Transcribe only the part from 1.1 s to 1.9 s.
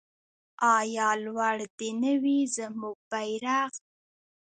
لوړ دې